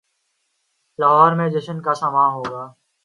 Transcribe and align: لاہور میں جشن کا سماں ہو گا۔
لاہور 0.99 1.31
میں 1.31 1.49
جشن 1.49 1.81
کا 1.81 1.93
سماں 1.93 2.29
ہو 2.31 2.43
گا۔ 2.51 2.63